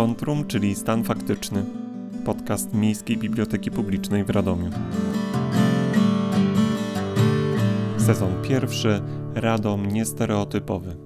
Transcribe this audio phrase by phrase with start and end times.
[0.00, 1.64] Skontrum, czyli Stan Faktyczny.
[2.24, 4.70] Podcast Miejskiej Biblioteki Publicznej w Radomiu.
[7.98, 9.02] Sezon pierwszy.
[9.34, 10.96] Radom niestereotypowy.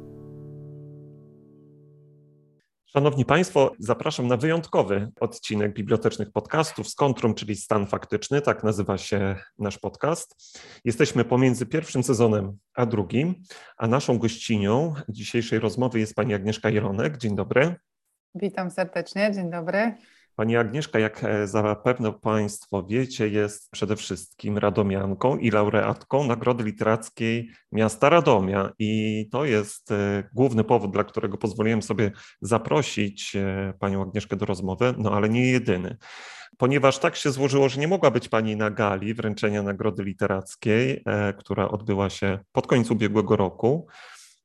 [2.86, 9.36] Szanowni Państwo, zapraszam na wyjątkowy odcinek bibliotecznych podcastów Skontrum, czyli Stan Faktyczny, tak nazywa się
[9.58, 10.58] nasz podcast.
[10.84, 13.34] Jesteśmy pomiędzy pierwszym sezonem a drugim,
[13.76, 17.18] a naszą gościnią dzisiejszej rozmowy jest pani Agnieszka Jeronek.
[17.18, 17.76] Dzień dobry.
[18.34, 19.94] Witam serdecznie, dzień dobry.
[20.36, 27.50] Pani Agnieszka, jak e, zapewne Państwo wiecie, jest przede wszystkim radomianką i laureatką Nagrody Literackiej
[27.72, 28.70] Miasta Radomia.
[28.78, 32.10] I to jest e, główny powód, dla którego pozwoliłem sobie
[32.40, 35.96] zaprosić e, Panią Agnieszkę do rozmowy, no ale nie jedyny.
[36.58, 41.04] Ponieważ tak się złożyło, że nie mogła być Pani na gali wręczenia Nagrody Literackiej,
[41.38, 43.86] która odbyła się pod koniec ubiegłego roku,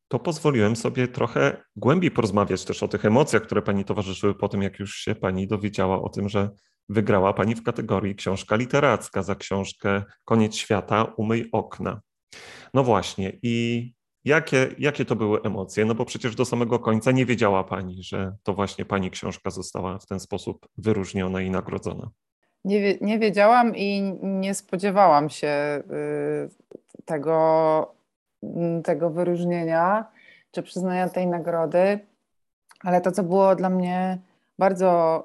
[0.10, 4.62] to pozwoliłem sobie trochę głębiej porozmawiać też o tych emocjach, które pani towarzyszyły po tym,
[4.62, 6.50] jak już się pani dowiedziała o tym, że
[6.90, 12.02] wygrała pani w kategorii książka literacka za książkę Koniec świata, umyj okna.
[12.74, 13.94] No właśnie, i
[14.26, 15.86] jakie, jakie to były emocje?
[15.86, 20.00] No bo przecież do samego końca nie wiedziała pani, że to właśnie pani książka została
[20.00, 22.10] w ten sposób wyróżniona i nagrodzona.
[22.66, 25.84] Nie, nie wiedziałam i nie spodziewałam się
[26.98, 27.99] y, tego
[28.84, 30.06] tego wyróżnienia
[30.52, 32.00] czy przyznania tej nagrody,
[32.84, 34.18] ale to, co było dla mnie
[34.60, 35.24] bardzo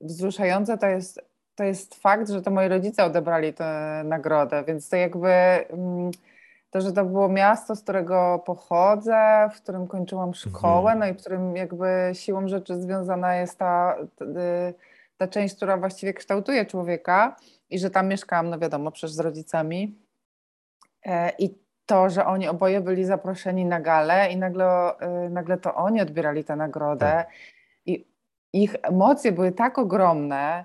[0.00, 1.20] wzruszające, to jest,
[1.54, 6.10] to jest fakt, że to moi rodzice odebrali tę nagrodę, więc to jakby mm,
[6.70, 10.98] to, że to było miasto, z którego pochodzę, w którym kończyłam szkołę, mhm.
[10.98, 13.96] no i w którym jakby siłą rzeczy związana jest ta,
[15.16, 17.36] ta część, która właściwie kształtuje człowieka
[17.70, 19.98] i że tam mieszkałam, no wiadomo, przecież z rodzicami.
[21.04, 24.92] E, I to, że oni oboje byli zaproszeni na galę i nagle,
[25.26, 27.28] y, nagle to oni odbierali tę nagrodę tak.
[27.86, 28.06] i
[28.52, 30.64] ich emocje były tak ogromne,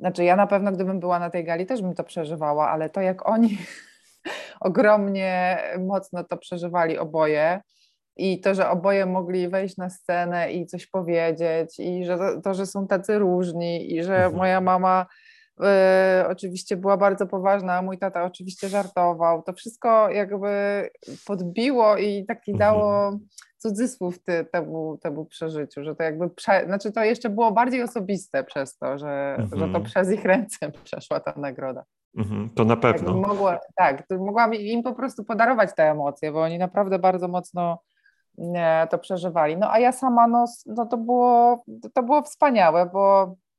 [0.00, 3.00] znaczy ja na pewno gdybym była na tej gali też bym to przeżywała, ale to
[3.00, 3.58] jak oni
[4.60, 7.60] ogromnie mocno to przeżywali oboje
[8.16, 12.54] i to, że oboje mogli wejść na scenę i coś powiedzieć i że to, to
[12.54, 14.36] że są tacy różni i że mhm.
[14.36, 15.06] moja mama
[15.60, 19.42] Yy, oczywiście była bardzo poważna, mój tata oczywiście żartował.
[19.42, 20.90] To wszystko jakby
[21.26, 22.58] podbiło i taki mhm.
[22.58, 23.12] dało
[23.58, 28.44] cudzysłów ty, temu, temu przeżyciu, że to jakby, prze, znaczy to jeszcze było bardziej osobiste
[28.44, 29.84] przez to, że, że to mhm.
[29.84, 31.84] przez ich ręce przeszła ta nagroda.
[32.18, 33.14] Mhm, to na pewno.
[33.14, 37.82] mogła, tak, mogłam im po prostu podarować te emocje, bo oni naprawdę bardzo mocno
[38.38, 39.56] nie, to przeżywali.
[39.56, 43.49] No a ja sama, no, no to, było, to było wspaniałe, bo E,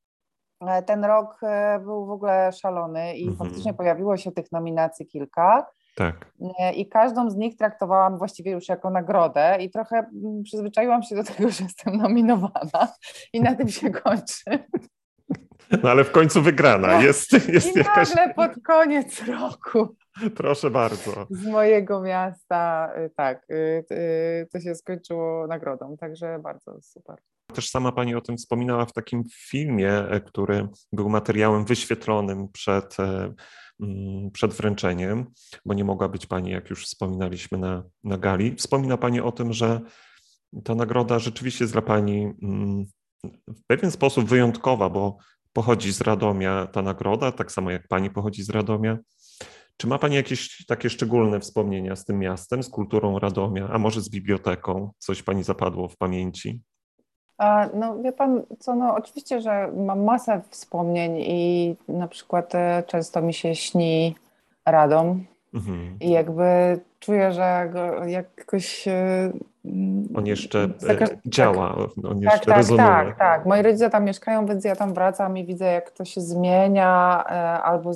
[0.85, 3.37] ten rok e, był w ogóle szalony i mhm.
[3.37, 5.65] faktycznie pojawiło się tych nominacji kilka.
[5.95, 6.31] Tak.
[6.59, 11.15] E, I każdą z nich traktowałam właściwie już jako nagrodę i trochę mm, przyzwyczaiłam się
[11.15, 12.93] do tego, że jestem nominowana
[13.33, 14.43] i na tym się kończy.
[15.83, 16.87] No ale w końcu wygrana.
[16.87, 17.01] No.
[17.01, 18.15] Jest, jest I jakaś...
[18.15, 19.95] nagle pod koniec roku.
[20.35, 21.27] Proszę bardzo.
[21.29, 27.15] Z mojego miasta, y, tak, y, y, to się skończyło nagrodą, także bardzo super.
[27.53, 32.99] Też sama Pani o tym wspominała w takim filmie, e, który był materiałem wyświetlonym przed,
[32.99, 33.33] e,
[33.79, 35.25] mm, przed wręczeniem,
[35.65, 38.55] bo nie mogła być Pani, jak już wspominaliśmy na, na gali.
[38.55, 39.81] Wspomina Pani o tym, że
[40.63, 42.85] ta nagroda rzeczywiście jest dla Pani mm,
[43.47, 45.17] w pewien sposób wyjątkowa, bo
[45.53, 48.97] pochodzi z Radomia ta nagroda, tak samo jak Pani pochodzi z Radomia.
[49.77, 54.01] Czy ma Pani jakieś takie szczególne wspomnienia z tym miastem, z kulturą Radomia, a może
[54.01, 54.91] z biblioteką?
[54.97, 56.61] Coś Pani zapadło w pamięci?
[57.73, 63.21] No wie pan co, no oczywiście, że mam masę wspomnień i na przykład e, często
[63.21, 64.15] mi się śni
[64.65, 65.97] Radom mhm.
[65.99, 67.73] i jakby czuję, że
[68.07, 69.31] jakoś e,
[70.15, 71.09] on jeszcze e, Zakaż...
[71.25, 72.87] działa, on tak, jeszcze tak, rezonuje.
[72.87, 73.45] Tak, tak.
[73.45, 77.23] Moi rodzice tam mieszkają, więc ja tam wracam i widzę, jak to się zmienia,
[77.63, 77.91] albo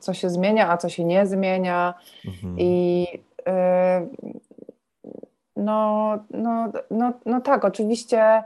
[0.00, 1.94] co się zmienia, a co się nie zmienia.
[2.26, 2.56] Mhm.
[2.58, 3.06] I
[5.56, 8.42] no, no, no, no tak, oczywiście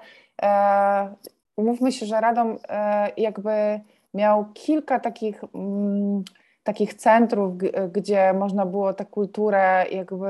[1.56, 3.81] umówmy się, że Radom e, jakby
[4.14, 6.22] miał kilka takich, mm,
[6.64, 7.52] takich centrów,
[7.92, 10.28] gdzie można było tę kulturę jakby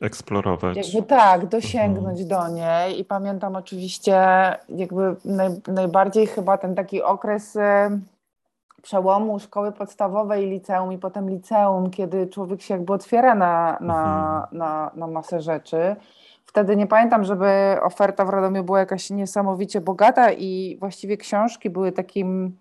[0.00, 0.76] eksplorować.
[0.76, 2.28] Jakby tak, dosięgnąć mhm.
[2.28, 4.16] do niej i pamiętam oczywiście
[4.68, 8.00] jakby naj, najbardziej chyba ten taki okres e,
[8.82, 14.44] przełomu szkoły podstawowej i liceum i potem liceum, kiedy człowiek się jakby otwiera na, na,
[14.44, 14.58] mhm.
[14.58, 15.96] na, na masę rzeczy
[16.46, 17.46] wtedy nie pamiętam, żeby
[17.82, 22.58] oferta w Radomiu była jakaś niesamowicie bogata i właściwie książki były takim,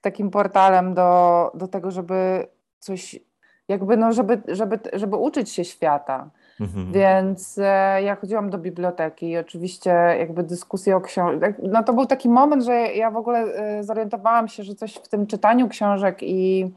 [0.00, 2.46] takim portalem do, do tego, żeby
[2.78, 3.20] coś,
[3.68, 6.30] jakby no, żeby, żeby, żeby uczyć się świata.
[6.60, 6.92] Mhm.
[6.92, 11.54] Więc e, ja chodziłam do biblioteki i oczywiście jakby dyskusje o książkach.
[11.62, 15.08] No to był taki moment, że ja w ogóle e, zorientowałam się, że coś w
[15.08, 16.72] tym czytaniu książek i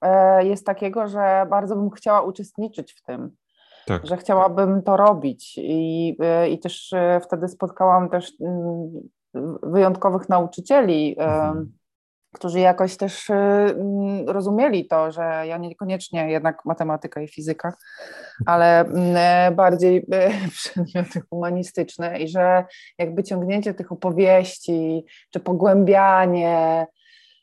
[0.00, 3.30] e, jest takiego, że bardzo bym chciała uczestniczyć w tym.
[3.88, 4.06] Tak.
[4.06, 6.16] Że chciałabym to robić i,
[6.50, 8.90] i też wtedy spotkałam też mm,
[9.62, 11.78] wyjątkowych nauczycieli, mhm
[12.32, 17.72] którzy jakoś też mm, rozumieli to, że ja niekoniecznie jednak matematyka i fizyka,
[18.46, 20.06] ale mm, bardziej
[20.56, 22.64] przedmioty humanistyczne i że
[22.98, 26.86] jakby ciągnięcie tych opowieści, czy pogłębianie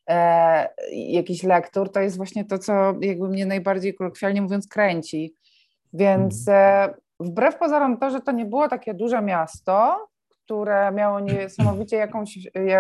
[0.10, 5.36] e, jakichś lektur, to jest właśnie to, co jakby mnie najbardziej kolokwialnie mówiąc kręci.
[5.96, 6.90] Więc mhm.
[6.90, 12.40] e, wbrew pozorom to, że to nie było takie duże miasto, które miało niesamowicie jakąś,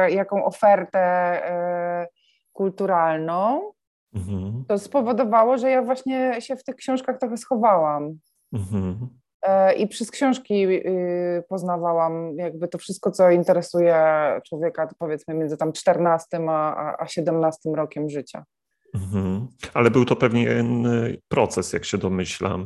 [0.09, 2.07] jaką ofertę e,
[2.53, 3.71] kulturalną,
[4.15, 4.65] mhm.
[4.67, 8.19] to spowodowało, że ja właśnie się w tych książkach trochę schowałam.
[8.53, 9.09] Mhm.
[9.41, 13.95] E, I przez książki y, poznawałam jakby to wszystko, co interesuje
[14.47, 18.43] człowieka, powiedzmy między tam 14 a, a 17 rokiem życia.
[18.95, 19.47] Mhm.
[19.73, 20.87] Ale był to pewien
[21.27, 22.65] proces, jak się domyślam,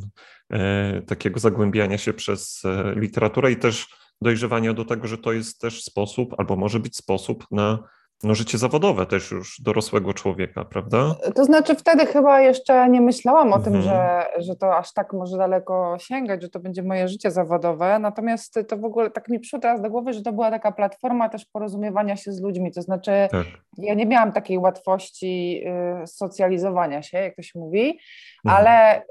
[0.49, 2.63] e, takiego zagłębiania się przez
[2.95, 3.87] literaturę i też
[4.21, 7.83] dojrzewania do tego, że to jest też sposób, albo może być sposób na
[8.23, 11.15] no, życie zawodowe też już dorosłego człowieka, prawda?
[11.35, 13.63] To znaczy wtedy chyba jeszcze nie myślałam o mhm.
[13.63, 17.99] tym, że, że to aż tak może daleko sięgać, że to będzie moje życie zawodowe,
[17.99, 21.29] natomiast to w ogóle tak mi przyszło teraz do głowy, że to była taka platforma
[21.29, 23.45] też porozumiewania się z ludźmi, to znaczy tak.
[23.77, 25.63] ja nie miałam takiej łatwości
[26.03, 27.99] y, socjalizowania się, jak to się mówi,
[28.45, 28.65] mhm.
[28.65, 29.03] ale y,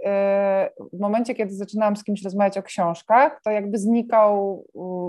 [0.92, 4.64] w momencie, kiedy zaczynałam z kimś rozmawiać o książkach, to jakby znikał,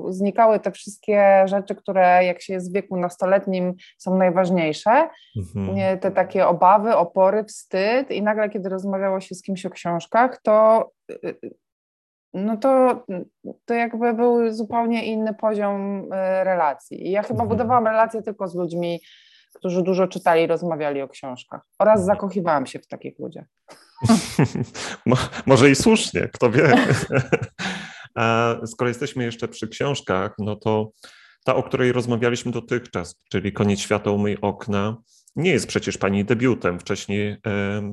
[0.10, 5.09] y, znikały te wszystkie rzeczy, które jak się jest w wieku nastoletnim są najważniejsze.
[5.38, 6.00] Mhm.
[6.00, 10.89] Te takie obawy, opory, wstyd i nagle, kiedy rozmawiało się z kimś o książkach, to
[12.33, 13.03] no to,
[13.65, 17.07] to jakby był zupełnie inny poziom e, relacji.
[17.07, 17.50] I ja chyba mhm.
[17.50, 19.01] budowałam relacje tylko z ludźmi,
[19.56, 21.62] którzy dużo czytali i rozmawiali o książkach.
[21.80, 22.06] Oraz mhm.
[22.06, 23.45] zakochiwałam się w takich ludziach.
[25.45, 26.74] Może i słusznie, kto wie.
[28.15, 30.91] A skoro jesteśmy jeszcze przy książkach, no to
[31.50, 34.98] ta, o której rozmawialiśmy dotychczas, czyli Koniec świata umyj okna,
[35.36, 36.80] nie jest przecież Pani debiutem.
[36.80, 37.38] Wcześniej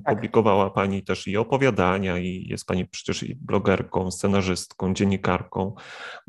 [0.04, 0.14] tak.
[0.14, 5.74] publikowała Pani też i opowiadania, i jest Pani przecież i blogerką, scenarzystką, dziennikarką,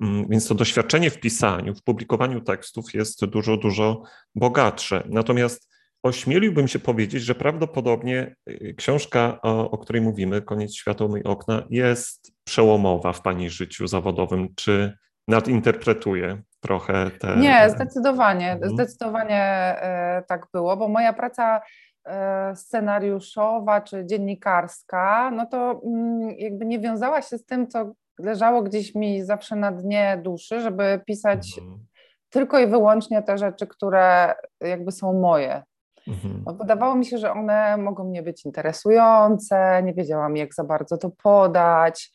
[0.02, 4.04] mm, więc to doświadczenie w pisaniu, w publikowaniu tekstów jest dużo, dużo
[4.36, 5.04] bogatsze.
[5.10, 5.70] Natomiast
[6.04, 11.64] ośmieliłbym się powiedzieć, że prawdopodobnie e, książka, o, o której mówimy, Koniec świata umyj okna,
[11.70, 14.48] jest przełomowa w Pani życiu zawodowym.
[14.56, 14.98] Czy
[15.28, 17.38] nadinterpretuję trochę te.
[17.38, 18.72] Nie, zdecydowanie, mhm.
[18.72, 19.42] zdecydowanie
[19.82, 21.62] e, tak było, bo moja praca
[22.06, 28.62] e, scenariuszowa czy dziennikarska, no to mm, jakby nie wiązała się z tym, co leżało
[28.62, 31.86] gdzieś mi zawsze na dnie duszy, żeby pisać mhm.
[32.30, 35.64] tylko i wyłącznie te rzeczy, które jakby są moje.
[36.08, 36.58] Mhm.
[36.58, 41.10] Wydawało mi się, że one mogą mnie być interesujące, nie wiedziałam, jak za bardzo to
[41.24, 42.12] podać.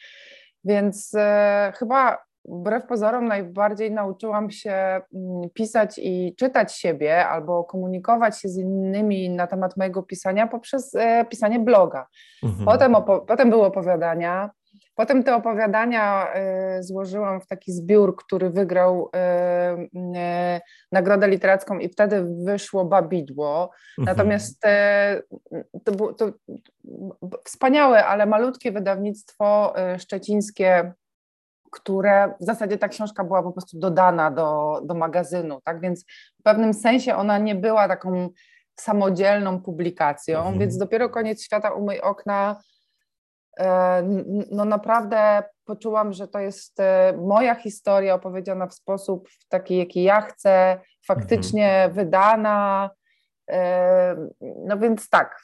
[0.65, 8.41] Więc e, chyba wbrew pozorom najbardziej nauczyłam się mm, pisać i czytać siebie albo komunikować
[8.41, 12.07] się z innymi na temat mojego pisania poprzez e, pisanie bloga.
[12.43, 12.65] Mhm.
[12.65, 12.97] Potem,
[13.27, 14.51] potem były opowiadania.
[14.95, 16.29] Potem te opowiadania
[16.79, 19.11] y, złożyłam w taki zbiór, który wygrał
[19.97, 20.61] y,
[20.93, 23.71] nagrodę literacką i wtedy wyszło Babidło.
[23.99, 24.17] Mhm.
[24.17, 24.63] Natomiast
[25.85, 26.33] to było to
[27.45, 30.93] wspaniałe, ale malutkie wydawnictwo szczecińskie
[31.73, 35.81] które w zasadzie ta książka była po prostu dodana do, do magazynu, tak?
[35.81, 36.05] Więc
[36.41, 38.29] w pewnym sensie ona nie była taką
[38.81, 40.59] samodzielną publikacją, mhm.
[40.59, 42.57] więc dopiero koniec świata umyj okna.
[43.59, 44.03] E,
[44.51, 50.21] no naprawdę poczułam, że to jest e, moja historia opowiedziana w sposób taki, jaki ja
[50.21, 51.93] chcę, faktycznie mhm.
[51.93, 52.91] wydana.
[53.51, 55.43] E, no więc tak,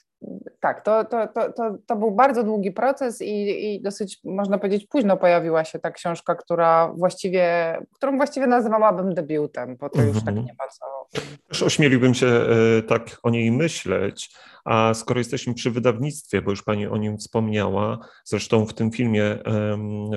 [0.61, 5.17] tak, to, to, to, to, był bardzo długi proces i, i dosyć, można powiedzieć, późno
[5.17, 10.47] pojawiła się ta książka, która właściwie, którą właściwie nazywałabym debiutem, bo to już tak mhm.
[10.47, 11.09] nie bardzo...
[11.49, 14.31] Też ośmieliłbym się e, tak o niej myśleć,
[14.65, 19.39] a skoro jesteśmy przy wydawnictwie, bo już Pani o nim wspomniała, zresztą w tym filmie,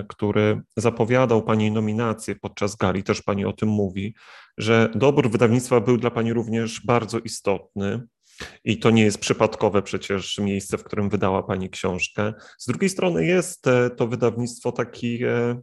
[0.07, 4.15] który zapowiadał Pani nominację podczas gali, też Pani o tym mówi,
[4.57, 8.01] że dobór wydawnictwa był dla Pani również bardzo istotny.
[8.63, 12.33] I to nie jest przypadkowe przecież miejsce, w którym wydała Pani książkę.
[12.57, 15.55] Z drugiej strony jest e, to wydawnictwo takie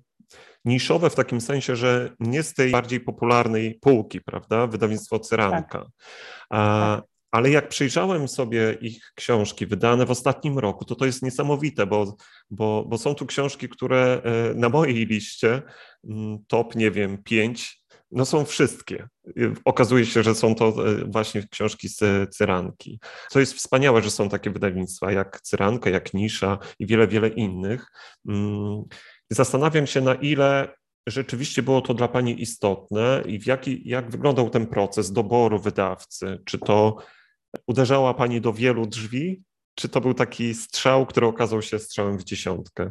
[0.64, 4.66] niszowe w takim sensie, że nie z tej bardziej popularnej półki, prawda?
[4.66, 5.78] Wydawnictwo Cyranka.
[5.78, 5.88] Tak.
[6.50, 11.86] A, ale jak przyjrzałem sobie ich książki wydane w ostatnim roku, to to jest niesamowite,
[11.86, 12.16] bo,
[12.50, 15.62] bo, bo są tu książki, które e, na mojej liście,
[16.04, 19.08] mm, top, nie wiem, pięć, no są wszystkie.
[19.64, 22.00] Okazuje się, że są to e, właśnie książki z
[22.36, 23.00] Cyranki.
[23.30, 27.86] Co jest wspaniałe, że są takie wydawnictwa jak Cyranka, jak Nisza i wiele, wiele innych.
[28.28, 28.82] Mm,
[29.30, 30.74] zastanawiam się, na ile
[31.08, 36.38] rzeczywiście było to dla Pani istotne i w jaki, jak wyglądał ten proces doboru wydawcy?
[36.44, 36.96] Czy to
[37.66, 39.42] uderzała Pani do wielu drzwi,
[39.74, 42.90] czy to był taki strzał, który okazał się strzałem w dziesiątkę?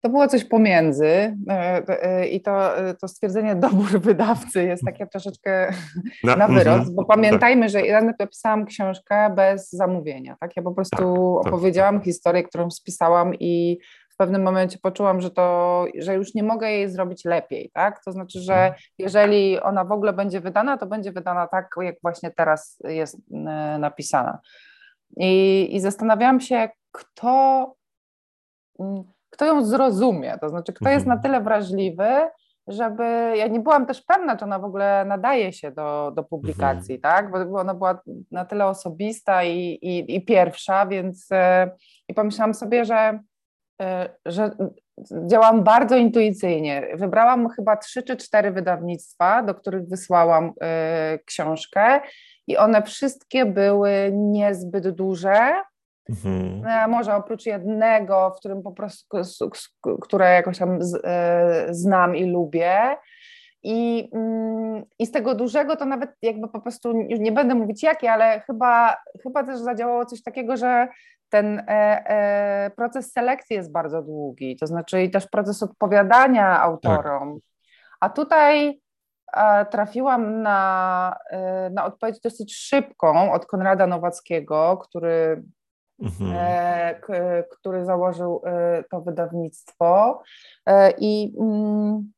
[0.00, 5.06] To było coś pomiędzy e, e, i to, e, to stwierdzenie dobór wydawcy jest takie
[5.06, 5.72] troszeczkę
[6.24, 7.70] na, na wyrost, bo pamiętajmy, tak.
[7.70, 10.56] że ja napisałam książkę bez zamówienia, tak?
[10.56, 13.78] Ja po prostu tak, tak opowiedziałam historię, którą spisałam i
[14.10, 18.04] w pewnym momencie poczułam, że to, że już nie mogę jej zrobić lepiej, tak?
[18.04, 18.74] To znaczy, że mhm.
[18.98, 23.78] jeżeli ona w ogóle będzie wydana, to będzie wydana tak, jak właśnie teraz jest e,
[23.78, 24.38] napisana.
[25.16, 27.74] I, i zastanawiałam się, kto,
[28.80, 30.94] mm, kto ją zrozumie, to znaczy, kto mhm.
[30.94, 32.08] jest na tyle wrażliwy,
[32.66, 33.04] żeby.
[33.36, 37.00] Ja nie byłam też pewna, czy ona w ogóle nadaje się do, do publikacji, mhm.
[37.00, 37.32] tak?
[37.32, 41.70] Bo, bo ona była na tyle osobista i, i, i pierwsza, więc e,
[42.08, 43.18] i pomyślałam sobie, że
[43.82, 44.50] E, że
[45.26, 46.88] działam bardzo intuicyjnie.
[46.94, 52.00] Wybrałam chyba trzy czy cztery wydawnictwa, do których wysłałam e, książkę
[52.46, 55.54] i one wszystkie były niezbyt duże.
[56.08, 56.66] Mhm.
[56.66, 59.50] E, może oprócz jednego, w którym po prostu,
[60.00, 60.78] które jakoś tam
[61.70, 62.96] znam i lubię.
[63.62, 68.12] I, mm, I z tego dużego to nawet jakby po prostu nie będę mówić jakie,
[68.12, 70.88] ale chyba, chyba też zadziałało coś takiego, że
[71.28, 71.62] ten e,
[72.06, 77.34] e, proces selekcji jest bardzo długi, to znaczy i też proces odpowiadania autorom.
[77.34, 77.42] Tak.
[78.00, 78.80] A tutaj
[79.36, 85.42] e, trafiłam na, e, na odpowiedź dosyć szybką od Konrada Nowackiego, który,
[86.02, 86.32] mhm.
[86.34, 90.22] E, który założył e, to wydawnictwo.
[90.98, 92.12] I mm,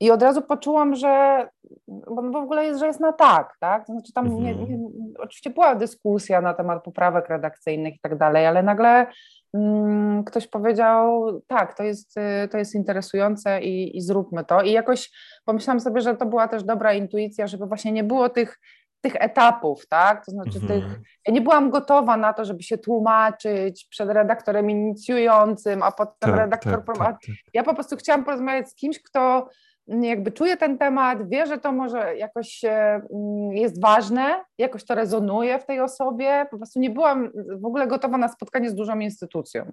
[0.00, 1.46] i od razu poczułam, że
[1.88, 3.86] bo w ogóle jest, że jest na tak, tak?
[3.86, 4.68] To znaczy tam nie, mhm.
[4.68, 9.06] nie, oczywiście była dyskusja na temat poprawek redakcyjnych i tak dalej, ale nagle
[9.54, 14.62] mm, ktoś powiedział, tak, to jest, y, to jest interesujące i, i zróbmy to.
[14.62, 15.10] I jakoś
[15.44, 18.58] pomyślałam sobie, że to była też dobra intuicja, żeby właśnie nie było tych
[19.04, 20.24] tych etapów, tak?
[20.24, 20.68] To znaczy mhm.
[20.68, 26.30] tych, ja nie byłam gotowa na to, żeby się tłumaczyć przed redaktorem inicjującym, a potem
[26.30, 27.16] tak, redaktor tak, tak, tak,
[27.54, 29.48] Ja po prostu chciałam porozmawiać z kimś, kto
[29.86, 35.58] jakby czuję ten temat, wie, że to może jakoś mm, jest ważne, jakoś to rezonuje
[35.58, 36.46] w tej osobie.
[36.50, 37.30] Po prostu nie byłam
[37.60, 39.72] w ogóle gotowa na spotkanie z dużą instytucją.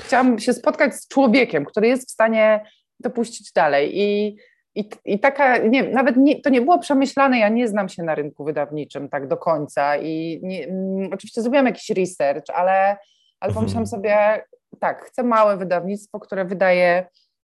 [0.00, 2.64] Chciałam się spotkać z człowiekiem, który jest w stanie
[3.02, 4.00] to puścić dalej.
[4.00, 4.36] I,
[4.76, 8.14] i, i taka, nie, nawet nie, to nie było przemyślane, ja nie znam się na
[8.14, 12.96] rynku wydawniczym tak do końca i nie, mm, oczywiście zrobiłam jakiś research, ale,
[13.40, 13.54] ale mhm.
[13.54, 14.44] pomyślałam sobie,
[14.80, 17.06] tak, chcę małe wydawnictwo, które wydaje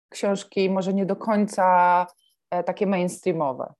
[0.09, 2.07] książki może nie do końca
[2.51, 3.73] e, takie mainstreamowe.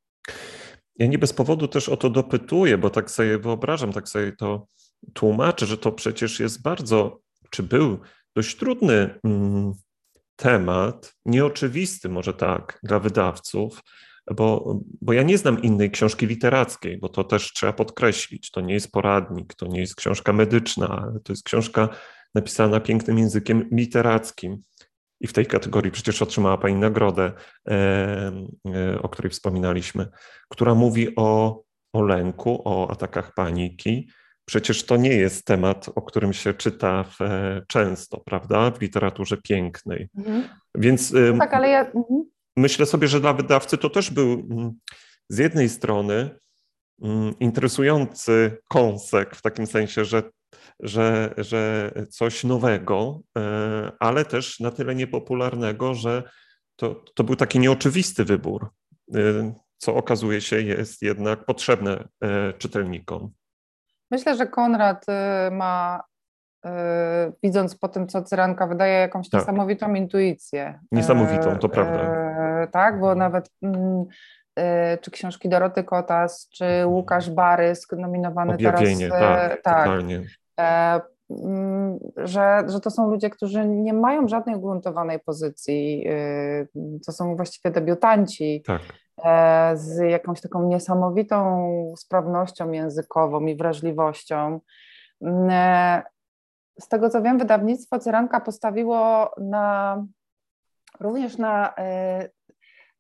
[0.96, 4.68] Ja nie bez powodu też o to dopytuję, bo tak sobie wyobrażam, tak sobie to
[5.14, 8.00] tłumaczę, że to przecież jest bardzo, czy był
[8.36, 9.74] dość trudny mm,
[10.36, 13.82] temat, nieoczywisty może tak dla wydawców,
[14.36, 18.52] bo, bo ja nie znam innej książki literackiej, bo to też trzeba podkreślić.
[18.52, 21.90] To nie jest poradnik, to nie jest książka medyczna, ale to jest książka
[22.36, 24.58] napisana pięknym językiem literackim
[25.22, 27.32] i w tej kategorii przecież otrzymała Pani nagrodę,
[27.68, 27.74] e,
[28.68, 30.08] e, o której wspominaliśmy,
[30.50, 31.62] która mówi o,
[31.94, 34.10] o lęku, o atakach paniki.
[34.46, 39.38] Przecież to nie jest temat, o którym się czyta w, e, często, prawda, w literaturze
[39.38, 40.10] pięknej.
[40.18, 40.44] Mhm.
[40.76, 41.82] Więc no tak, ale ja...
[41.82, 42.24] Mhm.
[42.58, 44.74] myślę sobie, że dla wydawcy to też był mm,
[45.30, 46.30] z jednej strony
[47.02, 50.24] mm, interesujący kąsek, w takim sensie, że
[50.80, 56.24] że, że coś nowego, e, ale też na tyle niepopularnego, że
[56.76, 58.70] to, to był taki nieoczywisty wybór,
[59.16, 63.32] e, co okazuje się jest jednak potrzebne e, czytelnikom.
[64.12, 65.06] Myślę, że Konrad
[65.52, 66.04] ma,
[67.44, 69.42] widząc po tym, co Cyranka wydaje, jakąś tak.
[69.42, 70.80] niesamowitą intuicję.
[70.92, 72.26] Niesamowitą, to prawda.
[72.72, 74.06] Tak, bo nawet mm,
[75.02, 76.90] czy książki Doroty Kotas, czy mhm.
[76.90, 79.50] Łukasz Barysk, nominowany Objawienie, teraz.
[79.50, 80.22] Tak, tak, totalnie.
[80.60, 86.08] E, mm, że, że to są ludzie, którzy nie mają żadnej ugruntowanej pozycji.
[86.08, 86.68] Y,
[87.06, 88.82] to są właściwie debiutanci tak.
[89.24, 94.60] E, z jakąś taką niesamowitą sprawnością językową i wrażliwością.
[95.22, 96.04] Mm, e,
[96.80, 100.04] z tego co wiem, wydawnictwo Cyranka postawiło na
[101.00, 101.74] również na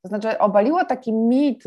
[0.02, 1.64] To znaczy, obaliło taki mit,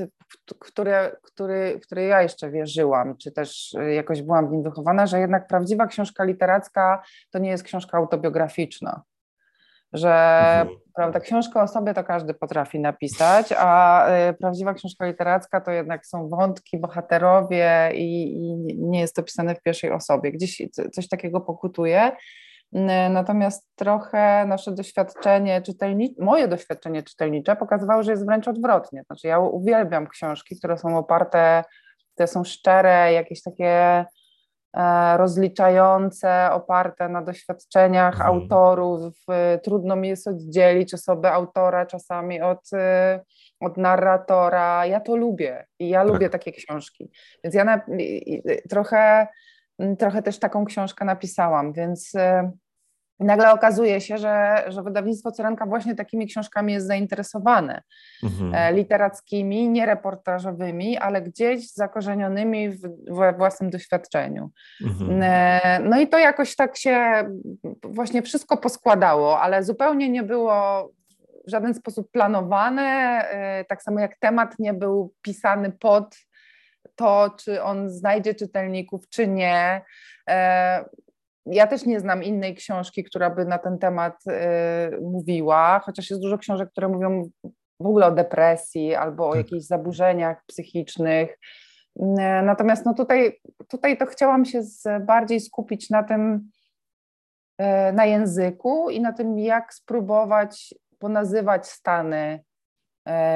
[0.59, 5.47] który, który, który ja jeszcze wierzyłam, czy też jakoś byłam w nim wychowana, że jednak
[5.47, 9.03] prawdziwa książka literacka to nie jest książka autobiograficzna.
[9.93, 10.11] Że
[10.61, 10.79] mhm.
[10.95, 16.07] prawda, książkę o sobie to każdy potrafi napisać, a y, prawdziwa książka literacka to jednak
[16.07, 20.33] są wątki, bohaterowie i, i nie jest to pisane w pierwszej osobie.
[20.33, 22.13] Gdzieś coś takiego pokutuje.
[23.11, 29.03] Natomiast trochę nasze doświadczenie czytelnicze, moje doświadczenie czytelnicze pokazywało, że jest wręcz odwrotnie.
[29.07, 31.65] Znaczy ja uwielbiam książki, które są oparte,
[32.15, 34.05] które są szczere, jakieś takie
[35.17, 38.31] rozliczające, oparte na doświadczeniach mhm.
[38.31, 39.15] autorów.
[39.63, 43.21] Trudno mi jest oddzielić osobę autora czasami od, e,
[43.61, 44.87] od narratora.
[44.87, 46.13] Ja to lubię i ja tak.
[46.13, 47.11] lubię takie książki.
[47.45, 47.81] Więc ja na,
[48.71, 49.27] trochę
[49.79, 52.13] Mm, trochę też taką książkę napisałam, więc
[53.21, 57.83] y, nagle okazuje się, że, że wydawnictwo Cyrenka właśnie takimi książkami jest zainteresowane.
[58.23, 58.55] Mhm.
[58.55, 64.51] E, literackimi, nie reportażowymi, ale gdzieś zakorzenionymi w, w własnym doświadczeniu.
[64.85, 65.21] Mhm.
[65.23, 67.25] E, no i to jakoś tak się
[67.83, 70.91] właśnie wszystko poskładało, ale zupełnie nie było
[71.47, 76.17] w żaden sposób planowane, e, tak samo jak temat nie był pisany pod
[76.97, 79.83] to, czy on znajdzie czytelników, czy nie.
[81.51, 86.23] Ja też nie znam innej książki, która by na ten temat e, mówiła, chociaż jest
[86.23, 87.31] dużo książek, które mówią
[87.81, 89.39] w ogóle o depresji albo o tak.
[89.39, 91.39] jakichś zaburzeniach psychicznych.
[92.01, 94.63] E, natomiast no tutaj, tutaj to chciałam się
[95.01, 96.51] bardziej skupić na tym,
[97.93, 102.45] na języku i na tym, jak spróbować ponazywać stany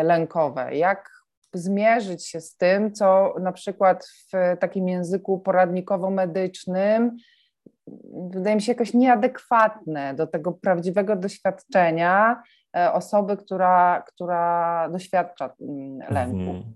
[0.02, 1.10] lękowe, jak
[1.54, 7.10] zmierzyć się z tym, co na przykład w takim języku poradnikowo-medycznym
[8.30, 12.42] wydaje mi się jakoś nieadekwatne do tego prawdziwego doświadczenia
[12.76, 16.50] e, osoby, która, która doświadcza mm, lęku.
[16.50, 16.74] Mhm.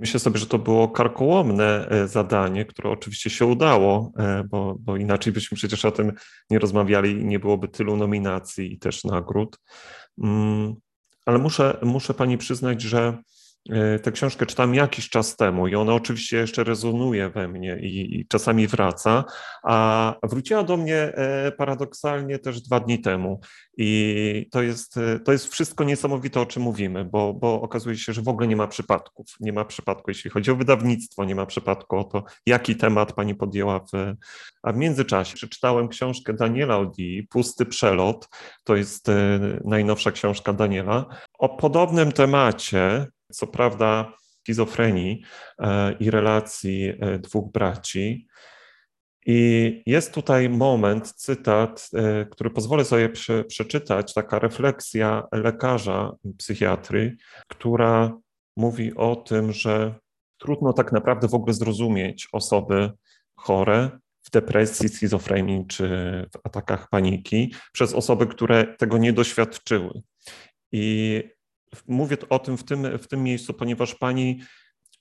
[0.00, 4.96] Myślę sobie, że to było karkołomne e, zadanie, które oczywiście się udało, e, bo, bo
[4.96, 6.12] inaczej byśmy przecież o tym
[6.50, 9.58] nie rozmawiali i nie byłoby tylu nominacji i też nagród.
[10.24, 10.74] Mm,
[11.26, 13.18] ale muszę, muszę pani przyznać, że
[14.02, 18.26] tę książkę czytam jakiś czas temu i ona oczywiście jeszcze rezonuje we mnie i, i,
[18.26, 19.24] czasami wraca,
[19.62, 23.40] a wróciła do mnie e, paradoksalnie też dwa dni temu.
[23.76, 28.12] I to jest, e, to jest wszystko niesamowite, o czym mówimy, bo, bo okazuje się,
[28.12, 29.26] że w ogóle nie ma przypadków.
[29.40, 33.34] Nie ma przypadku, jeśli chodzi o wydawnictwo, nie ma przypadku o to, jaki temat pani
[33.34, 33.78] podjęła.
[33.78, 34.14] W...
[34.62, 38.28] A w międzyczasie przeczytałem książkę Daniela Odi, Pusty Przelot.
[38.64, 39.06] To jest
[39.64, 41.06] najnowsza książka Daniela.
[41.38, 44.12] O podobnym temacie, co prawda
[44.42, 45.22] schizofrenii
[45.58, 48.26] e, i relacji e, dwóch braci.
[49.26, 57.16] I jest tutaj moment, cytat, e, który pozwolę sobie prze, przeczytać, taka refleksja lekarza psychiatry,
[57.48, 58.18] która
[58.56, 59.94] mówi o tym, że
[60.38, 62.90] trudno tak naprawdę w ogóle zrozumieć osoby
[63.36, 63.90] chore
[64.22, 65.88] w depresji, schizofrenii czy
[66.32, 70.02] w atakach paniki przez osoby, które tego nie doświadczyły.
[70.72, 71.22] I
[71.88, 74.40] Mówię o tym w tym, w tym miejscu, ponieważ pani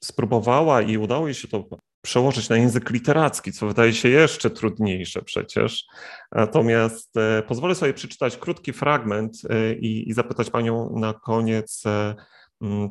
[0.03, 1.67] spróbowała i udało jej się to
[2.01, 5.85] przełożyć na język literacki, co wydaje się jeszcze trudniejsze przecież.
[6.31, 12.15] Natomiast e, pozwolę sobie przeczytać krótki fragment e, i, i zapytać panią na koniec e,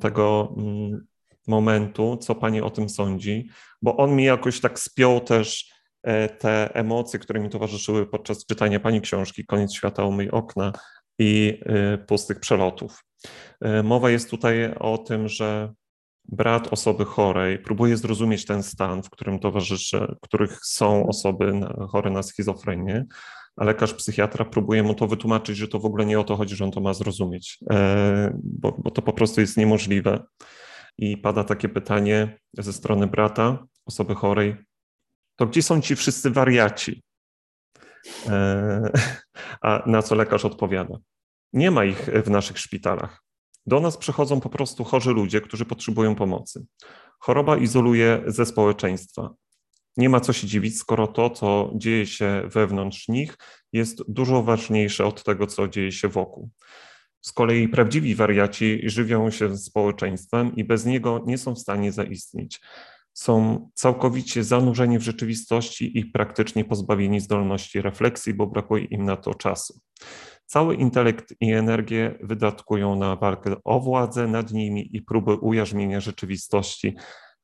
[0.00, 0.54] tego
[1.46, 3.48] momentu, co pani o tym sądzi,
[3.82, 5.76] bo on mi jakoś tak spiął też
[6.38, 10.72] te emocje, które mi towarzyszyły podczas czytania pani książki Koniec świata u mych okna
[11.18, 11.60] i
[12.06, 13.04] pustych przelotów.
[13.60, 15.72] E, mowa jest tutaj o tym, że
[16.28, 21.52] brat osoby chorej próbuje zrozumieć ten stan, w którym towarzyszy, których są osoby
[21.88, 23.04] chore na schizofrenię,
[23.56, 26.56] a lekarz psychiatra próbuje mu to wytłumaczyć, że to w ogóle nie o to chodzi,
[26.56, 30.24] że on to ma zrozumieć, e, bo, bo to po prostu jest niemożliwe.
[30.98, 34.56] I pada takie pytanie ze strony brata osoby chorej,
[35.36, 37.02] to gdzie są ci wszyscy wariaci?
[38.28, 38.90] E,
[39.60, 40.98] a na co lekarz odpowiada?
[41.52, 43.22] Nie ma ich w naszych szpitalach.
[43.66, 46.66] Do nas przychodzą po prostu chorzy ludzie, którzy potrzebują pomocy.
[47.18, 49.34] Choroba izoluje ze społeczeństwa.
[49.96, 53.36] Nie ma co się dziwić, skoro to, co dzieje się wewnątrz nich,
[53.72, 56.50] jest dużo ważniejsze od tego, co dzieje się wokół.
[57.20, 62.60] Z kolei prawdziwi wariaci żywią się społeczeństwem i bez niego nie są w stanie zaistnieć.
[63.16, 69.34] Są całkowicie zanurzeni w rzeczywistości i praktycznie pozbawieni zdolności refleksji, bo brakuje im na to
[69.34, 69.80] czasu.
[70.46, 76.96] Cały intelekt i energię wydatkują na walkę o władzę nad nimi i próby ujarzmienia rzeczywistości,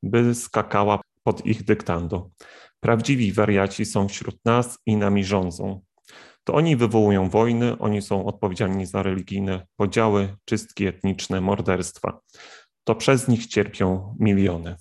[0.02, 2.30] by skakała pod ich dyktando.
[2.80, 5.80] Prawdziwi wariaci są wśród nas i nami rządzą.
[6.44, 12.20] to oni wywołują wojny, oni są odpowiedzialni za religijne podziały, czystki etniczne, morderstwa.
[12.84, 14.76] To przez nich cierpią miliony.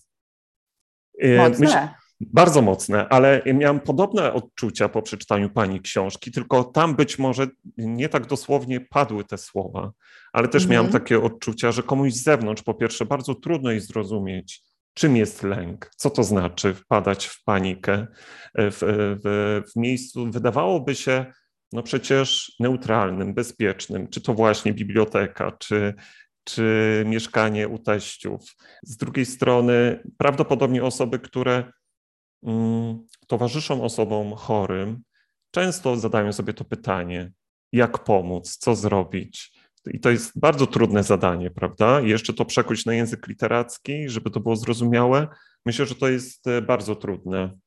[1.22, 1.66] Mocne.
[1.66, 1.90] Myślę,
[2.22, 8.10] bardzo mocne, ale miałem podobne odczucia po przeczytaniu pani książki, tylko tam być może nie
[8.10, 9.92] tak dosłownie padły te słowa,
[10.34, 11.04] ale też miałem mhm.
[11.04, 15.92] takie odczucia, że komuś z zewnątrz, po pierwsze, bardzo trudno jest zrozumieć, czym jest lęk,
[15.96, 18.08] co to znaczy wpadać w panikę
[18.56, 18.78] w,
[19.24, 21.26] w, w miejscu, wydawałoby się,
[21.74, 25.94] no przecież neutralnym, bezpiecznym, czy to właśnie biblioteka, czy,
[26.52, 28.56] czy mieszkanie u teściów.
[28.84, 31.72] Z drugiej strony, prawdopodobnie osoby, które
[32.44, 35.02] mm, towarzyszą osobom chorym,
[35.52, 37.32] często zadają sobie to pytanie:
[37.72, 39.52] jak pomóc, co zrobić?
[39.94, 42.02] I to jest bardzo trudne zadanie, prawda?
[42.02, 45.28] Jeszcze to przekuć na język literacki, żeby to było zrozumiałe.
[45.66, 47.58] Myślę, że to jest e, bardzo trudne.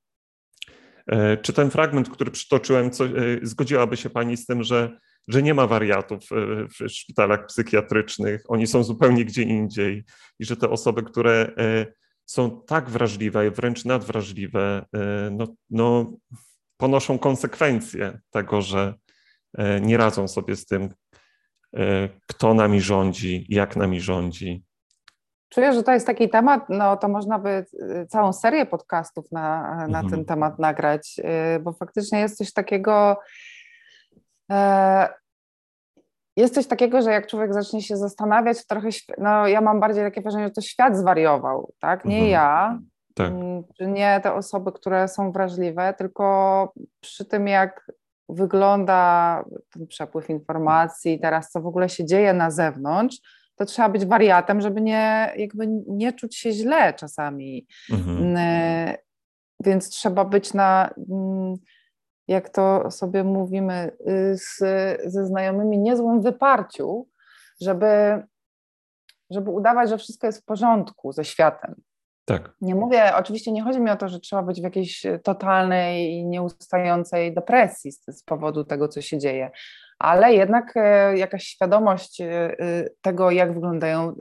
[1.06, 3.10] E, czy ten fragment, który przytoczyłem, co, e,
[3.42, 6.20] zgodziłaby się Pani z tym, że, że nie ma wariatów
[6.78, 10.04] w szpitalach psychiatrycznych, oni są zupełnie gdzie indziej
[10.38, 11.52] i że te osoby, które
[12.26, 14.84] są tak wrażliwe, wręcz nadwrażliwe,
[15.30, 16.12] no, no,
[16.76, 18.94] ponoszą konsekwencje tego, że
[19.80, 20.88] nie radzą sobie z tym,
[21.76, 24.64] E, kto nami rządzi, jak nami rządzi.
[25.48, 29.76] Czuję, że to jest taki temat, no to można by e, całą serię podcastów na,
[29.76, 30.10] na mhm.
[30.10, 33.18] ten temat nagrać, e, bo faktycznie jest coś takiego,
[36.36, 40.22] jest coś takiego, że jak człowiek zacznie się zastanawiać, trochę, no ja mam bardziej takie
[40.22, 42.04] wrażenie, że to świat zwariował, tak?
[42.04, 42.30] Nie mhm.
[42.30, 42.78] ja,
[43.14, 43.32] tak.
[43.32, 47.90] Mm, nie te osoby, które są wrażliwe, tylko przy tym, jak
[48.28, 53.18] wygląda ten przepływ informacji, teraz co w ogóle się dzieje na zewnątrz,
[53.56, 57.66] to trzeba być wariatem, żeby nie, jakby nie czuć się źle czasami.
[57.92, 58.18] Mhm.
[58.18, 58.94] Mm,
[59.64, 61.54] więc trzeba być na, mm,
[62.28, 64.58] jak to sobie mówimy, y, z,
[65.04, 67.08] ze znajomymi, niezłym wyparciu,
[67.60, 68.22] żeby,
[69.30, 71.74] żeby udawać, że wszystko jest w porządku ze światem.
[72.24, 72.52] Tak.
[72.60, 76.26] Nie mówię, oczywiście nie chodzi mi o to, że trzeba być w jakiejś totalnej i
[76.26, 79.50] nieustającej depresji z, z powodu tego, co się dzieje,
[79.98, 84.14] ale jednak e, jakaś świadomość e, e, tego, jak wyglądają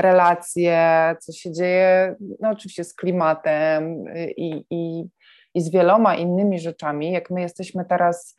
[0.00, 0.80] relacje,
[1.20, 4.04] co się dzieje, no oczywiście z klimatem
[4.36, 5.04] i, i,
[5.54, 7.12] i z wieloma innymi rzeczami.
[7.12, 8.36] Jak my jesteśmy teraz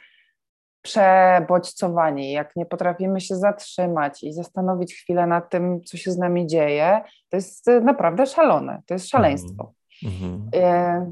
[0.81, 6.47] przebodźcowani, jak nie potrafimy się zatrzymać i zastanowić chwilę nad tym, co się z nami
[6.47, 9.73] dzieje, to jest naprawdę szalone, to jest szaleństwo.
[10.03, 11.11] Mm -hmm.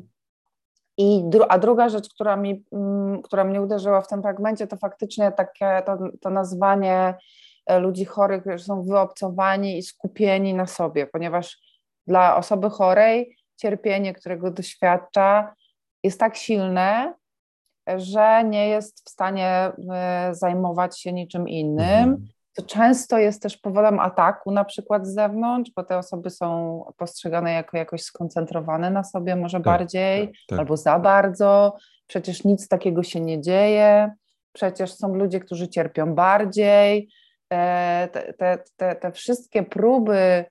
[0.97, 4.77] I dru a druga rzecz, która, mi, mm, która mnie uderzyła w tym fragmencie, to
[4.77, 7.15] faktycznie takie to, to nazwanie
[7.65, 11.57] e, ludzi chorych, że są wyobcowani i skupieni na sobie, ponieważ
[12.07, 15.55] dla osoby chorej cierpienie, którego doświadcza,
[16.07, 17.13] jest tak silne,
[17.97, 22.09] że nie jest w stanie e, zajmować się niczym innym.
[22.09, 22.27] Mhm.
[22.53, 27.51] To często jest też powodem ataku, na przykład z zewnątrz, bo te osoby są postrzegane
[27.51, 30.59] jako jakoś skoncentrowane na sobie, może tak, bardziej, tak, tak.
[30.59, 31.77] albo za bardzo.
[32.07, 34.11] Przecież nic takiego się nie dzieje.
[34.53, 37.09] Przecież są ludzie, którzy cierpią bardziej.
[37.53, 40.45] E, te, te, te, te wszystkie próby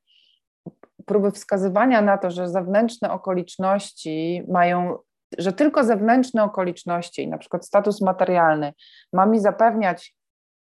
[1.07, 4.99] próby wskazywania na to, że zewnętrzne okoliczności mają
[5.39, 8.73] że tylko zewnętrzne okoliczności, na przykład status materialny,
[9.13, 10.17] ma mi zapewniać,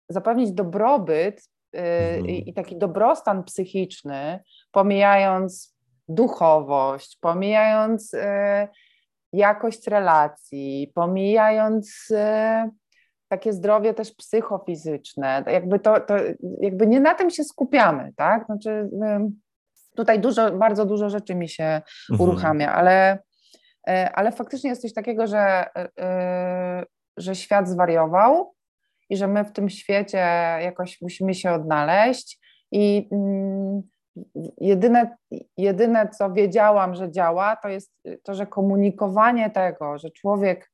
[0.09, 2.27] zapewnić dobrobyt yy, mhm.
[2.27, 5.77] i taki dobrostan psychiczny, pomijając
[6.09, 8.21] duchowość, pomijając yy,
[9.33, 12.71] jakość relacji, pomijając yy,
[13.29, 15.45] takie zdrowie też psychofizyczne.
[15.47, 16.15] Jakby to, to
[16.61, 18.47] jakby nie na tym się skupiamy, tak?
[18.47, 18.91] Znaczy,
[19.97, 22.21] tutaj dużo, bardzo dużo rzeczy mi się mhm.
[22.21, 23.19] uruchamia, ale
[23.87, 25.39] ale faktycznie jest coś takiego, że,
[25.77, 26.85] e, e,
[27.17, 28.55] że świat zwariował
[29.11, 30.19] i że my w tym świecie
[30.61, 32.39] jakoś musimy się odnaleźć.
[32.73, 33.83] I mm,
[34.61, 35.17] jedyne,
[35.57, 37.93] jedyne co wiedziałam, że działa, to jest
[38.23, 40.73] to, że komunikowanie tego, że człowiek,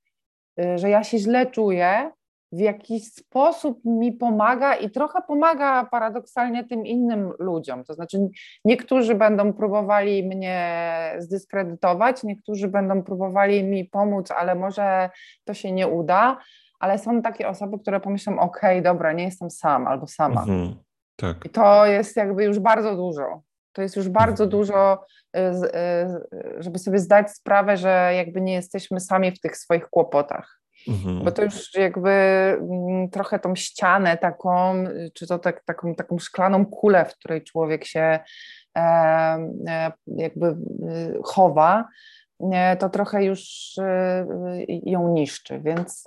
[0.77, 2.11] że ja się źle czuję,
[2.53, 7.85] w jakiś sposób mi pomaga i trochę pomaga paradoksalnie tym innym ludziom.
[7.85, 8.29] To znaczy,
[8.65, 15.11] niektórzy będą próbowali mnie zdyskredytować, niektórzy będą próbowali mi pomóc, ale może
[15.45, 16.39] to się nie uda.
[16.81, 20.41] Ale są takie osoby, które pomyślą: OK, dobra, nie jestem sam albo sama.
[20.41, 20.75] Mhm,
[21.17, 21.45] tak.
[21.45, 23.43] I to jest jakby już bardzo dużo.
[23.73, 24.51] To jest już bardzo mhm.
[24.51, 25.05] dużo,
[25.37, 30.61] y, y, żeby sobie zdać sprawę, że jakby nie jesteśmy sami w tych swoich kłopotach.
[30.88, 31.25] Mhm.
[31.25, 36.67] Bo to już jakby mm, trochę tą ścianę taką, czy to tak, taką, taką szklaną
[36.67, 38.81] kulę, w której człowiek się e,
[39.69, 41.88] e, jakby y, chowa,
[42.79, 45.61] to trochę już y, ją niszczy.
[45.61, 46.05] Więc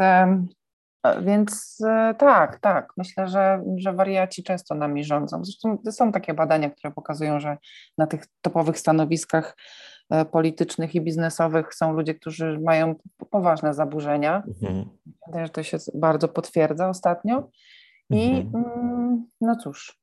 [1.22, 2.94] Więc e, tak, tak.
[2.98, 5.46] Myślę, że, że wariaci często nami rządzą.
[5.46, 7.58] Zresztą są takie badania, które pokazują, że
[7.98, 10.01] na tych topowych stanowiskach e,
[10.32, 12.96] politycznych i biznesowych są ludzie, którzy mają
[13.30, 14.44] poważne zaburzenia.
[14.48, 14.90] Mhm.
[15.28, 17.50] Myślę, że to się bardzo potwierdza ostatnio.
[18.10, 18.66] I mhm.
[18.66, 20.01] Mm, no cóż,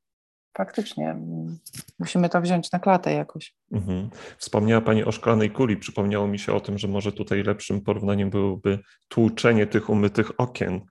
[0.57, 1.57] faktycznie mm,
[1.99, 3.53] musimy to wziąć na klatę jakoś.
[3.71, 4.09] Mhm.
[4.37, 5.77] Wspomniała Pani o szklanej kuli.
[5.77, 10.81] Przypomniało mi się o tym, że może tutaj lepszym porównaniem byłoby tłuczenie tych umytych okien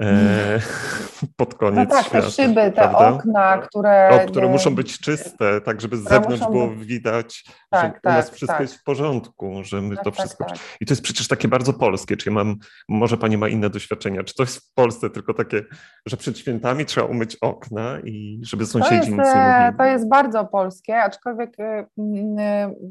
[0.00, 0.60] e,
[1.36, 2.26] pod koniec no tak, świata.
[2.26, 3.08] te szyby, te prawda?
[3.08, 4.08] okna, które...
[4.10, 6.86] O, które muszą być czyste, tak żeby z zewnątrz było być...
[6.86, 8.62] widać, tak, że tak, u nas tak, wszystko tak.
[8.62, 10.46] jest w porządku, że my tak, to tak, wszystko...
[10.80, 12.56] I to jest przecież takie bardzo polskie, czy ja mam,
[12.88, 15.64] może Pani ma inne doświadczenia, czy to jest w Polsce tylko takie,
[16.06, 19.72] że przed świętami trzeba umyć okna i żeby sąsiedzi jest, e?
[19.78, 21.86] To jest bardzo polskie, aczkolwiek e,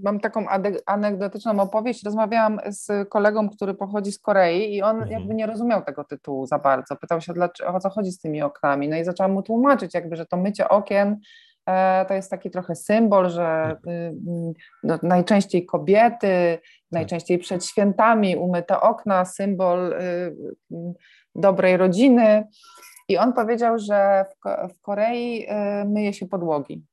[0.04, 0.46] mam taką
[0.86, 2.04] anegdotyczną opowieść.
[2.06, 5.12] Rozmawiałam z kolegą, który pochodzi z Korei i on mhm.
[5.12, 6.96] jakby nie rozumiał tego tytułu za bardzo.
[6.96, 8.90] Pytał się, dlaczego, o co chodzi z tymi oknami.
[8.90, 11.20] No i zaczęłam mu tłumaczyć, jakby, że to mycie okien
[11.66, 14.14] e, to jest taki trochę symbol, że y, y,
[14.84, 16.62] no, najczęściej kobiety, tak.
[16.92, 20.36] najczęściej przed świętami umyte okna, symbol y,
[21.36, 22.44] dobrej rodziny.
[23.12, 24.26] I on powiedział, że
[24.70, 25.48] w Korei
[25.86, 26.86] myje się podłogi.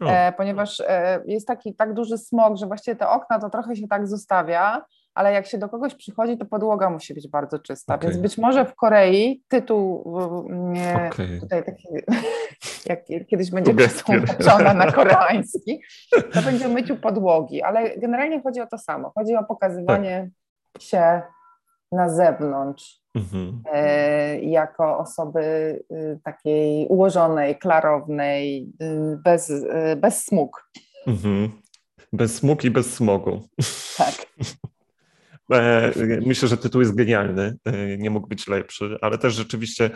[0.00, 3.88] E, ponieważ e, jest taki tak duży smog, że właściwie te okna to trochę się
[3.88, 7.94] tak zostawia, ale jak się do kogoś przychodzi, to podłoga musi być bardzo czysta.
[7.94, 8.10] Okay.
[8.10, 10.04] Więc być może w Korei tytuł
[10.48, 11.40] nie, okay.
[11.40, 11.88] tutaj taki,
[12.90, 15.80] jak kiedyś będzie przetłumaczona na koreański,
[16.32, 19.12] to będzie myciu podłogi, ale generalnie chodzi o to samo.
[19.14, 20.30] Chodzi o pokazywanie
[20.72, 20.82] tak.
[20.82, 21.22] się
[21.92, 23.62] na zewnątrz mhm.
[23.72, 25.42] e, jako osoby
[25.92, 30.70] y, takiej ułożonej, klarownej, y, bez, y, bez smug.
[31.06, 31.50] Mhm.
[32.12, 33.42] Bez smug i bez smogu.
[33.96, 34.14] Tak.
[35.52, 35.92] E,
[36.26, 39.90] myślę, że tytuł jest genialny, e, nie mógł być lepszy, ale też rzeczywiście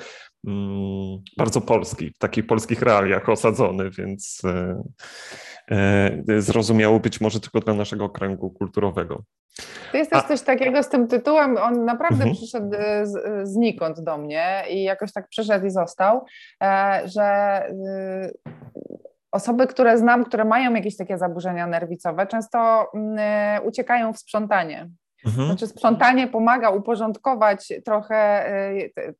[0.46, 4.42] mm, bardzo polski, w takich polskich realiach osadzony, więc
[6.38, 9.22] zrozumiało być może tylko dla naszego kręgu kulturowego.
[9.92, 10.28] To jest też A...
[10.28, 12.34] coś takiego z tym tytułem, on naprawdę mhm.
[12.34, 16.24] przyszedł e, z, e, znikąd do mnie i jakoś tak przyszedł i został,
[16.62, 17.62] e, że
[19.32, 24.90] osoby, które znam, które mają jakieś takie zaburzenia nerwicowe, często mm, uciekają w sprzątanie.
[25.26, 25.46] Mhm.
[25.46, 28.50] Znaczy sprzątanie pomaga uporządkować trochę,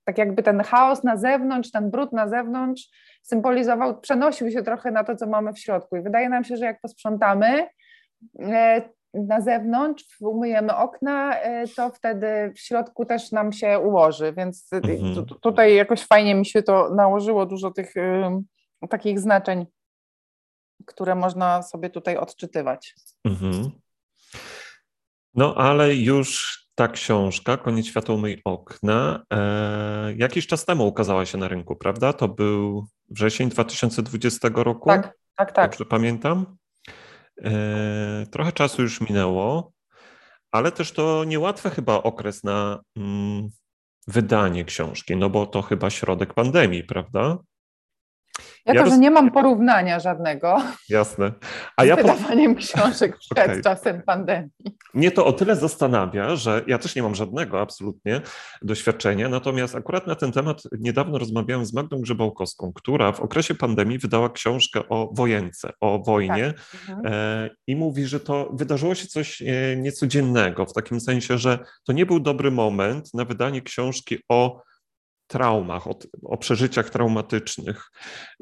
[0.04, 2.88] tak jakby ten chaos na zewnątrz, ten brud na zewnątrz
[3.22, 5.96] symbolizował, przenosił się trochę na to, co mamy w środku.
[5.96, 7.68] I wydaje nam się, że jak posprzątamy,
[9.14, 15.26] na zewnątrz, umyjemy okna, e, to wtedy w środku też nam się ułoży, więc mhm.
[15.26, 17.94] tutaj jakoś fajnie mi się to nałożyło, dużo tych
[18.90, 19.66] takich znaczeń,
[20.86, 22.94] które można sobie tutaj odczytywać.
[23.24, 23.70] Mhm.
[25.38, 31.38] No ale już ta książka, Koniec świata umyj okna, e, jakiś czas temu ukazała się
[31.38, 32.12] na rynku, prawda?
[32.12, 34.88] To był wrzesień 2020 roku?
[34.88, 35.70] Tak, tak, tak.
[35.70, 36.56] Dobrze pamiętam?
[37.44, 39.72] E, trochę czasu już minęło,
[40.52, 43.48] ale też to niełatwy chyba okres na mm,
[44.06, 47.38] wydanie książki, no bo to chyba środek pandemii, prawda?
[48.66, 48.92] Jako, ja roz...
[48.92, 50.62] że nie mam porównania żadnego.
[50.88, 51.32] Jasne.
[51.76, 52.60] A z ja wydawaniem po...
[52.60, 53.62] książek przed okay.
[53.62, 54.50] czasem pandemii.
[54.94, 58.20] Mnie to o tyle zastanawia, że ja też nie mam żadnego absolutnie
[58.62, 63.98] doświadczenia, natomiast akurat na ten temat niedawno rozmawiałem z Magdą Grzebałkowską, która w okresie pandemii
[63.98, 66.96] wydała książkę o wojence, o wojnie tak.
[66.96, 67.14] mhm.
[67.14, 71.92] e, i mówi, że to wydarzyło się coś e, niecodziennego, w takim sensie, że to
[71.92, 74.67] nie był dobry moment na wydanie książki o
[75.28, 77.90] traumach, o, o, przeżyciach traumatycznych,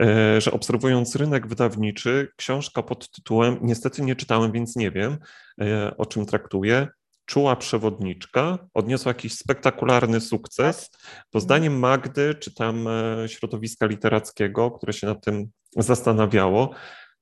[0.01, 5.18] e, że obserwując rynek wydawniczy, książka pod tytułem, niestety nie czytałem, więc nie wiem,
[5.61, 6.88] e, o czym traktuje,
[7.27, 10.90] Czuła przewodniczka odniosła jakiś spektakularny sukces.
[11.33, 15.46] Bo zdaniem Magdy, czy tam e, środowiska literackiego, które się nad tym
[15.77, 16.70] zastanawiało,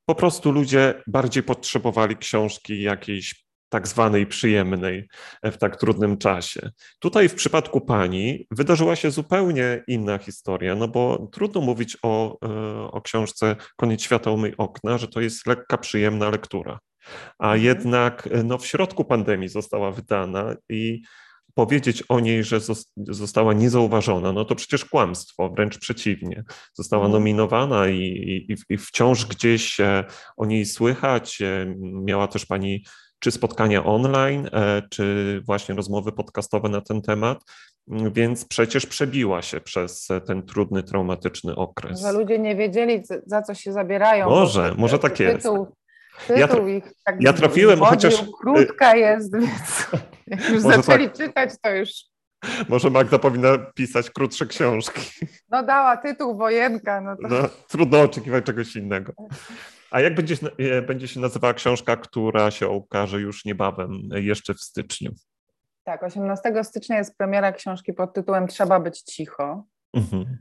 [0.07, 3.44] po prostu ludzie bardziej potrzebowali książki jakiejś
[3.75, 5.09] tak zwanej przyjemnej
[5.43, 6.71] e, w tak trudnym czasie.
[6.99, 12.91] Tutaj w przypadku pani wydarzyła się zupełnie inna historia, no bo trudno mówić o, e,
[12.91, 16.79] o książce Koniec świata umyj okna, że to jest lekka, przyjemna lektura.
[17.39, 17.63] A mhm.
[17.63, 21.03] jednak e, no, w środku pandemii została wydana i
[21.55, 22.61] powiedzieć o niej, że
[22.97, 26.45] została niezauważona, no to przecież kłamstwo, wręcz przeciwnie.
[26.75, 27.13] Została mhm.
[27.13, 28.01] nominowana i,
[28.49, 29.77] i, i wciąż gdzieś
[30.37, 31.39] o niej słychać.
[32.05, 32.85] Miała też pani
[33.25, 37.39] czy spotkania online, e, czy właśnie rozmowy podcastowe na ten temat,
[37.89, 42.01] więc przecież przebiła się przez ten trudny, traumatyczny okres.
[42.01, 44.31] Że ludzie nie wiedzieli, za co się zabierają.
[44.31, 45.37] Może, może tak jest.
[45.37, 45.67] Tytuł,
[46.27, 48.15] tytuł ja, tra ich tak ja trafiłem, chociaż...
[48.41, 49.87] Krótka jest, więc
[50.27, 51.17] jak już zaczęli tak...
[51.17, 51.91] czytać, to już
[52.69, 55.01] Może Magda powinna pisać krótsze książki.
[55.51, 57.01] No dała tytuł Wojenka.
[57.01, 57.29] No to...
[57.29, 59.13] no, trudno oczekiwać czegoś innego.
[59.95, 64.61] A jak będzie, e, będzie się nazywała książka, która się ukaże już niebawem, jeszcze w
[64.61, 65.11] styczniu?
[65.85, 69.65] Tak, 18 stycznia jest premiera książki pod tytułem Trzeba być cicho.
[69.93, 70.39] Mhm.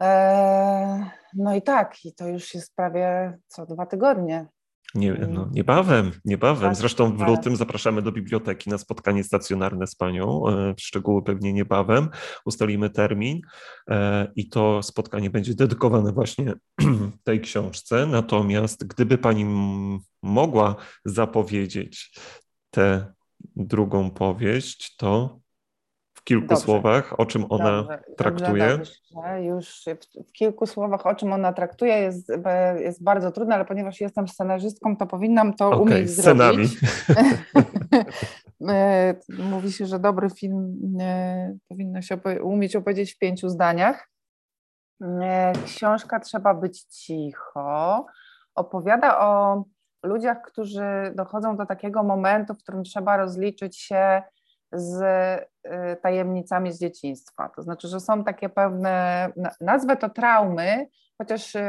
[0.00, 4.46] Eee, no i tak, i to już jest prawie co dwa tygodnie.
[4.94, 6.70] Nie, no, niebawem, niebawem.
[6.70, 10.48] Tak, Zresztą w lutym zapraszamy do biblioteki na spotkanie stacjonarne z panią.
[10.48, 12.08] E, szczegóły pewnie niebawem.
[12.44, 13.40] Ustalimy termin
[13.90, 16.54] e, i to spotkanie będzie dedykowane właśnie
[17.24, 18.06] tej książce.
[18.06, 19.44] Natomiast gdyby pani
[20.22, 22.18] mogła zapowiedzieć
[22.70, 23.12] tę
[23.56, 25.40] drugą powieść, to
[26.26, 26.64] kilku dobrze.
[26.64, 28.68] słowach, o czym ona dobrze, traktuje?
[28.68, 29.44] Dobrze, dobrze.
[29.44, 29.84] Już
[30.28, 32.32] w, kilku słowach, o czym ona traktuje, jest,
[32.78, 36.66] jest bardzo trudne, ale ponieważ jestem scenarzystką, to powinnam to okay, umieć scenami.
[36.66, 36.80] zrobić.
[38.68, 44.08] E, mówi się, że dobry film e, powinno się umieć opowiedzieć w pięciu zdaniach.
[45.02, 48.06] E, książka Trzeba być cicho.
[48.54, 49.64] Opowiada o
[50.02, 54.22] ludziach, którzy dochodzą do takiego momentu, w którym trzeba rozliczyć się
[54.76, 57.50] z y, tajemnicami z dzieciństwa.
[57.56, 59.28] To znaczy, że są takie pewne,
[59.60, 61.60] nazwę to traumy, chociaż y,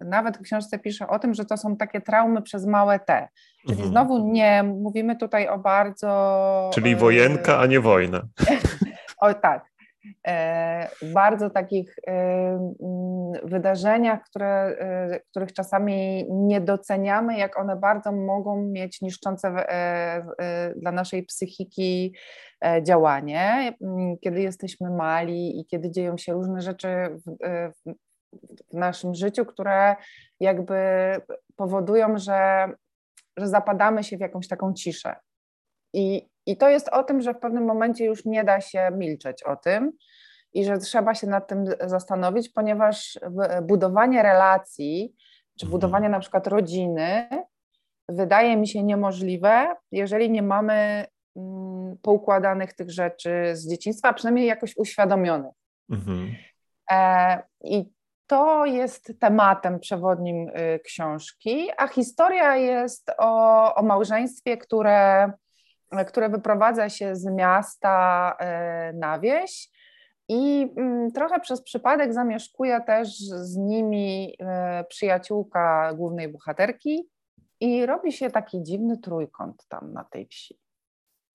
[0.00, 3.28] nawet w książce pisze o tym, że to są takie traumy przez małe T.
[3.60, 3.90] Czyli mhm.
[3.90, 6.70] znowu nie mówimy tutaj o bardzo.
[6.74, 8.22] Czyli wojenka, a nie wojna.
[9.20, 9.77] o tak.
[10.26, 18.12] E, bardzo takich e, mm, wydarzeniach, które, e, których czasami nie doceniamy, jak one bardzo
[18.12, 19.66] mogą mieć niszczące
[20.76, 22.14] dla naszej psychiki
[22.82, 26.88] działanie, mm, kiedy jesteśmy mali i kiedy dzieją się różne rzeczy
[27.26, 27.36] w,
[28.70, 29.96] w naszym życiu, które
[30.40, 30.76] jakby
[31.56, 32.68] powodują, że,
[33.36, 35.16] że zapadamy się w jakąś taką ciszę.
[35.92, 39.42] I, I to jest o tym, że w pewnym momencie już nie da się milczeć
[39.42, 39.92] o tym
[40.52, 43.18] i że trzeba się nad tym zastanowić, ponieważ
[43.62, 45.14] budowanie relacji,
[45.58, 45.70] czy mhm.
[45.70, 47.28] budowanie na przykład rodziny
[48.08, 54.46] wydaje mi się niemożliwe, jeżeli nie mamy mm, poukładanych tych rzeczy z dzieciństwa, a przynajmniej
[54.46, 55.54] jakoś uświadomionych.
[55.90, 56.34] Mhm.
[56.90, 57.84] E, I
[58.26, 65.32] to jest tematem przewodnim y, książki, a historia jest o, o małżeństwie, które
[66.06, 69.70] które wyprowadza się z miasta e, na wieś
[70.28, 77.08] i mm, trochę przez przypadek zamieszkuje też z nimi e, przyjaciółka głównej bohaterki
[77.60, 80.58] i robi się taki dziwny trójkąt tam na tej wsi.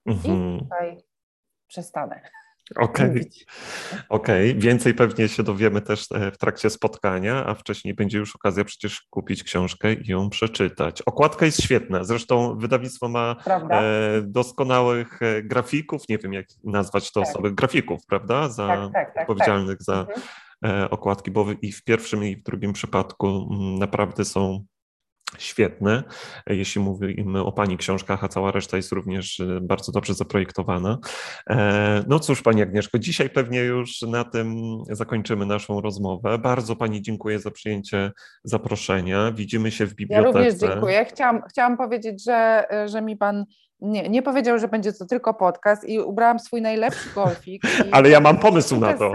[0.06, 0.58] Mhm.
[0.58, 0.98] I tutaj
[1.68, 2.22] przestanę.
[2.76, 3.24] Okej, okay.
[4.10, 4.56] okay.
[4.56, 9.02] więcej pewnie się dowiemy też e, w trakcie spotkania, a wcześniej będzie już okazja przecież
[9.10, 11.02] kupić książkę i ją przeczytać.
[11.02, 17.22] Okładka jest świetna, zresztą wydawnictwo ma e, doskonałych e, grafików, nie wiem jak nazwać to
[17.22, 17.30] tak.
[17.30, 19.30] osoby, grafików, prawda, za tak, tak, tak, tak.
[19.30, 20.22] odpowiedzialnych za mhm.
[20.90, 24.66] Okładki, bo i w pierwszym i w drugim przypadku mm, naprawdę są
[25.38, 26.04] świetne,
[26.48, 30.98] jeśli mówimy o Pani książkach, a cała reszta jest również e, bardzo dobrze zaprojektowana.
[31.50, 36.38] E, no cóż, Pani Agnieszko, dzisiaj pewnie już na tym zakończymy naszą rozmowę.
[36.38, 38.12] Bardzo Pani dziękuję za przyjęcie
[38.44, 39.32] zaproszenia.
[39.32, 40.40] Widzimy się w bibliotece.
[40.40, 41.06] Ja również dziękuję.
[41.06, 43.46] Chciałam, chciałam powiedzieć, że, że mi Pan
[43.84, 47.62] nie, nie powiedział, że będzie to tylko podcast i ubrałam swój najlepszy golfik.
[47.92, 49.12] Ale ja mam pomysł na to.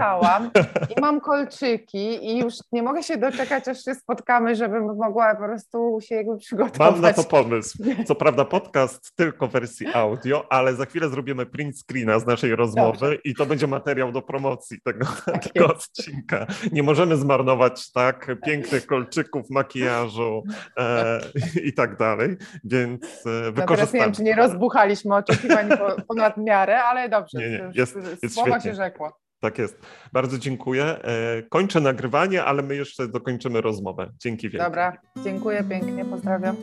[0.97, 5.43] I mam kolczyki i już nie mogę się doczekać, aż się spotkamy, żebym mogła po
[5.43, 6.91] prostu się jakby przygotować.
[6.91, 7.83] Mam na to pomysł.
[8.05, 12.55] Co prawda podcast tylko w wersji audio, ale za chwilę zrobimy print screena z naszej
[12.55, 13.15] rozmowy Dobrze.
[13.15, 16.47] i to będzie materiał do promocji tego, tak tego odcinka.
[16.71, 20.43] Nie możemy zmarnować tak pięknych kolczyków, makijażu
[20.77, 21.19] e,
[21.63, 23.01] i tak dalej, więc
[23.51, 23.93] wykorzystamy.
[23.93, 25.69] No nie wiem, czy nie roz rozbuchaliśmy oczekiwań
[26.07, 28.71] ponad miarę, ale dobrze, nie, nie, jest, jest słowa świetnie.
[28.71, 29.19] się rzekło.
[29.41, 29.79] Tak jest.
[30.13, 30.83] Bardzo dziękuję.
[30.83, 34.09] E, kończę nagrywanie, ale my jeszcze dokończymy rozmowę.
[34.19, 34.65] Dzięki wielkie.
[34.65, 36.55] Dobra, dziękuję pięknie, pozdrawiam.